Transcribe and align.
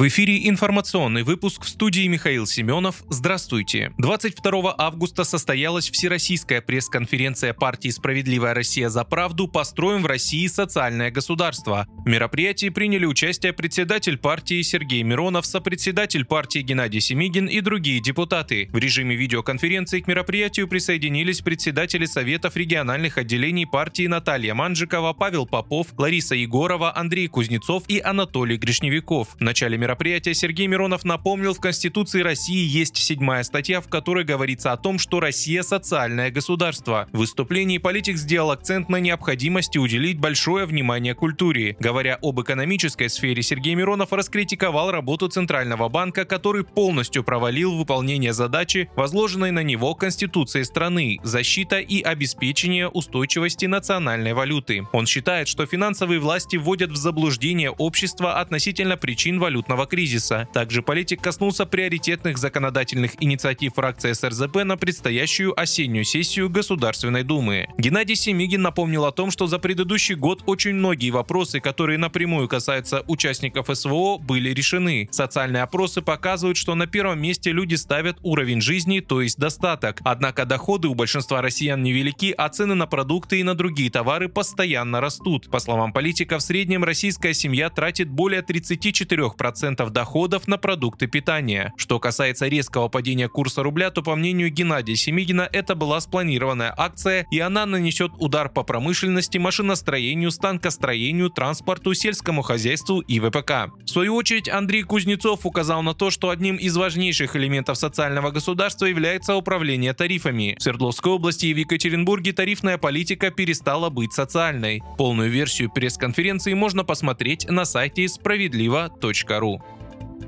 В 0.00 0.08
эфире 0.08 0.48
информационный 0.48 1.24
выпуск 1.24 1.62
в 1.62 1.68
студии 1.68 2.06
Михаил 2.06 2.46
Семенов. 2.46 3.04
Здравствуйте. 3.10 3.92
22 3.98 4.74
августа 4.78 5.24
состоялась 5.24 5.90
Всероссийская 5.90 6.62
пресс-конференция 6.62 7.52
партии 7.52 7.90
«Справедливая 7.90 8.54
Россия 8.54 8.88
за 8.88 9.04
правду. 9.04 9.46
Построим 9.46 10.00
в 10.00 10.06
России 10.06 10.46
социальное 10.46 11.10
государство». 11.10 11.86
В 12.02 12.08
мероприятии 12.08 12.70
приняли 12.70 13.04
участие 13.04 13.52
председатель 13.52 14.16
партии 14.16 14.62
Сергей 14.62 15.02
Миронов, 15.02 15.44
сопредседатель 15.44 16.24
партии 16.24 16.60
Геннадий 16.60 17.02
Семигин 17.02 17.44
и 17.44 17.60
другие 17.60 18.00
депутаты. 18.00 18.70
В 18.72 18.78
режиме 18.78 19.16
видеоконференции 19.16 20.00
к 20.00 20.06
мероприятию 20.06 20.66
присоединились 20.66 21.42
председатели 21.42 22.06
Советов 22.06 22.56
региональных 22.56 23.18
отделений 23.18 23.66
партии 23.66 24.06
Наталья 24.06 24.54
Манжикова, 24.54 25.12
Павел 25.12 25.44
Попов, 25.44 25.88
Лариса 25.98 26.36
Егорова, 26.36 26.96
Андрей 26.96 27.28
Кузнецов 27.28 27.82
и 27.88 28.00
Анатолий 28.00 28.56
Гришневиков. 28.56 29.36
В 29.38 29.42
начале 29.42 29.76
мероприятия 29.76 29.89
мероприятия 29.90 30.34
Сергей 30.34 30.68
Миронов 30.68 31.04
напомнил, 31.04 31.52
в 31.52 31.58
Конституции 31.58 32.22
России 32.22 32.64
есть 32.64 32.96
седьмая 32.96 33.42
статья, 33.42 33.80
в 33.80 33.88
которой 33.88 34.22
говорится 34.22 34.70
о 34.70 34.76
том, 34.76 35.00
что 35.00 35.18
Россия– 35.18 35.62
социальное 35.64 36.30
государство. 36.30 37.08
В 37.10 37.18
выступлении 37.18 37.78
политик 37.78 38.16
сделал 38.16 38.52
акцент 38.52 38.88
на 38.88 39.00
необходимости 39.00 39.78
уделить 39.78 40.20
большое 40.20 40.64
внимание 40.64 41.16
культуре. 41.16 41.76
Говоря 41.80 42.20
об 42.22 42.40
экономической 42.40 43.08
сфере, 43.08 43.42
Сергей 43.42 43.74
Миронов 43.74 44.12
раскритиковал 44.12 44.92
работу 44.92 45.26
Центрального 45.26 45.88
банка, 45.88 46.24
который 46.24 46.62
полностью 46.62 47.24
провалил 47.24 47.76
выполнение 47.76 48.32
задачи, 48.32 48.88
возложенной 48.94 49.50
на 49.50 49.64
него 49.64 49.96
Конституцией 49.96 50.66
страны– 50.66 51.18
защита 51.24 51.80
и 51.80 52.00
обеспечение 52.00 52.86
устойчивости 52.86 53.66
национальной 53.66 54.34
валюты. 54.34 54.86
Он 54.92 55.06
считает, 55.06 55.48
что 55.48 55.66
финансовые 55.66 56.20
власти 56.20 56.54
вводят 56.54 56.92
в 56.92 56.96
заблуждение 56.96 57.72
общество 57.72 58.38
относительно 58.38 58.96
причин 58.96 59.40
валютного 59.40 59.79
глобального 59.80 59.86
кризиса. 59.86 60.48
Также 60.52 60.82
политик 60.82 61.22
коснулся 61.22 61.66
приоритетных 61.66 62.38
законодательных 62.38 63.12
инициатив 63.20 63.74
фракции 63.74 64.12
СРЗП 64.12 64.64
на 64.64 64.76
предстоящую 64.76 65.58
осеннюю 65.58 66.04
сессию 66.04 66.48
Государственной 66.48 67.22
Думы. 67.22 67.66
Геннадий 67.78 68.16
Семигин 68.16 68.62
напомнил 68.62 69.04
о 69.04 69.12
том, 69.12 69.30
что 69.30 69.46
за 69.46 69.58
предыдущий 69.58 70.14
год 70.14 70.42
очень 70.46 70.74
многие 70.74 71.10
вопросы, 71.10 71.60
которые 71.60 71.98
напрямую 71.98 72.48
касаются 72.48 73.04
участников 73.08 73.68
СВО, 73.72 74.18
были 74.18 74.50
решены. 74.50 75.08
Социальные 75.10 75.62
опросы 75.62 76.02
показывают, 76.02 76.56
что 76.56 76.74
на 76.74 76.86
первом 76.86 77.20
месте 77.20 77.52
люди 77.52 77.76
ставят 77.76 78.16
уровень 78.22 78.60
жизни, 78.60 79.00
то 79.00 79.22
есть 79.22 79.38
достаток. 79.38 80.00
Однако 80.04 80.44
доходы 80.44 80.88
у 80.88 80.94
большинства 80.94 81.42
россиян 81.42 81.82
невелики, 81.82 82.34
а 82.36 82.48
цены 82.48 82.74
на 82.74 82.86
продукты 82.86 83.40
и 83.40 83.42
на 83.42 83.54
другие 83.54 83.90
товары 83.90 84.28
постоянно 84.28 85.00
растут. 85.00 85.50
По 85.50 85.60
словам 85.60 85.92
политика, 85.92 86.38
в 86.38 86.42
среднем 86.42 86.84
российская 86.84 87.34
семья 87.34 87.70
тратит 87.70 88.08
более 88.08 88.42
34% 88.42 89.69
10% 89.70 89.90
доходов 89.90 90.48
на 90.48 90.58
продукты 90.58 91.06
питания. 91.06 91.72
Что 91.76 91.98
касается 91.98 92.48
резкого 92.48 92.88
падения 92.88 93.28
курса 93.28 93.62
рубля, 93.62 93.90
то 93.90 94.02
по 94.02 94.16
мнению 94.16 94.50
Геннадия 94.50 94.96
Семигина 94.96 95.48
это 95.52 95.74
была 95.74 96.00
спланированная 96.00 96.74
акция, 96.76 97.26
и 97.30 97.38
она 97.38 97.66
нанесет 97.66 98.12
удар 98.18 98.48
по 98.48 98.62
промышленности, 98.62 99.38
машиностроению, 99.38 100.30
станкостроению, 100.30 101.30
транспорту, 101.30 101.94
сельскому 101.94 102.42
хозяйству 102.42 103.00
и 103.00 103.20
ВПК. 103.20 103.72
В 103.84 103.88
свою 103.88 104.14
очередь 104.14 104.48
Андрей 104.48 104.82
Кузнецов 104.82 105.46
указал 105.46 105.82
на 105.82 105.94
то, 105.94 106.10
что 106.10 106.30
одним 106.30 106.56
из 106.56 106.76
важнейших 106.76 107.36
элементов 107.36 107.78
социального 107.78 108.30
государства 108.30 108.86
является 108.86 109.36
управление 109.36 109.94
тарифами. 109.94 110.56
В 110.58 110.62
Свердловской 110.62 111.12
области 111.12 111.46
и 111.46 111.54
в 111.54 111.56
Екатеринбурге 111.56 112.32
тарифная 112.32 112.78
политика 112.78 113.30
перестала 113.30 113.90
быть 113.90 114.12
социальной. 114.12 114.82
Полную 114.98 115.30
версию 115.30 115.70
пресс-конференции 115.70 116.54
можно 116.54 116.84
посмотреть 116.84 117.48
на 117.48 117.64
сайте 117.64 118.08
справедливо.ру. 118.08 119.59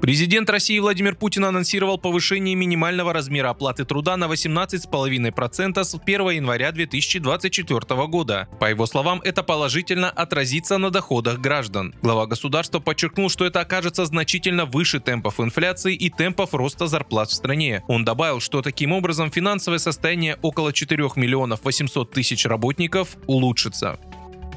Президент 0.00 0.50
России 0.50 0.78
Владимир 0.78 1.14
Путин 1.14 1.44
анонсировал 1.44 1.98
повышение 1.98 2.54
минимального 2.54 3.12
размера 3.12 3.50
оплаты 3.50 3.84
труда 3.84 4.16
на 4.16 4.24
18,5% 4.24 5.84
с 5.84 5.94
1 5.94 6.30
января 6.30 6.72
2024 6.72 8.06
года. 8.06 8.48
По 8.58 8.70
его 8.70 8.86
словам, 8.86 9.20
это 9.22 9.42
положительно 9.42 10.10
отразится 10.10 10.78
на 10.78 10.90
доходах 10.90 11.38
граждан. 11.38 11.94
Глава 12.02 12.26
государства 12.26 12.80
подчеркнул, 12.80 13.28
что 13.28 13.44
это 13.44 13.60
окажется 13.60 14.04
значительно 14.04 14.64
выше 14.64 14.98
темпов 14.98 15.38
инфляции 15.40 15.94
и 15.94 16.10
темпов 16.10 16.54
роста 16.54 16.86
зарплат 16.86 17.30
в 17.30 17.34
стране. 17.34 17.84
Он 17.86 18.04
добавил, 18.04 18.40
что 18.40 18.62
таким 18.62 18.92
образом 18.92 19.30
финансовое 19.30 19.78
состояние 19.78 20.36
около 20.42 20.72
4 20.72 21.10
миллионов 21.16 21.60
800 21.64 22.10
тысяч 22.10 22.44
работников 22.46 23.16
улучшится. 23.26 23.98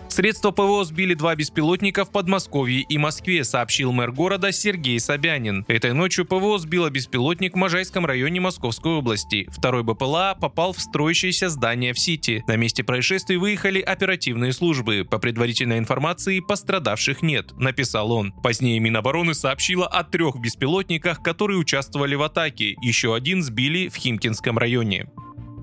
Средства 0.08 0.52
ПВО 0.52 0.86
сбили 0.86 1.14
два 1.14 1.36
беспилотника 1.36 2.06
в 2.06 2.12
Подмосковье 2.12 2.82
и 2.82 2.98
Москве, 2.98 3.44
сообщил 3.44 3.92
мэр 3.92 4.12
города 4.12 4.52
Сергей 4.52 5.00
Собянин. 5.00 5.66
Этой 5.68 5.94
ночью 5.94 6.26
ПВО 6.26 6.58
сбило 6.58 6.90
беспилотник 6.90 7.54
в 7.54 7.58
Можайском 7.58 8.06
районе 8.06 8.40
Московской 8.40 8.94
области. 8.94 9.48
Второй 9.52 9.84
БПЛА 9.84 10.38
попал 10.40 10.72
в 10.72 10.80
строящееся 10.80 11.50
здание 11.50 11.92
в 11.94 12.00
Сити. 12.00 12.44
На 12.48 12.56
месте 12.56 12.84
происшествия 12.84 13.38
выехали 13.38 13.82
оперативные 13.82 14.54
службы. 14.54 15.06
По 15.10 15.20
предварительной 15.20 15.80
информации 15.80 16.40
пострадавших 16.40 17.22
нет, 17.22 17.52
написал 17.58 18.12
он. 18.12 18.32
Позднее 18.32 18.80
Минобороны 18.80 19.34
сообщила 19.34 19.86
о 19.86 20.04
трех 20.04 20.38
беспилотниках, 20.38 21.22
которые 21.24 21.60
участвовали 21.60 22.16
в 22.16 22.22
атаке. 22.22 22.76
Еще 22.82 23.14
один 23.14 23.44
сбили 23.44 23.90
в 23.90 23.96
Химкинском 23.96 24.58
районе. 24.58 25.08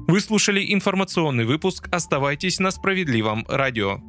Вы 0.08 0.20
слушали 0.20 0.74
информационный 0.74 1.44
выпуск. 1.44 1.88
Оставайтесь 1.90 2.58
на 2.58 2.70
справедливом 2.70 3.46
радио. 3.48 4.00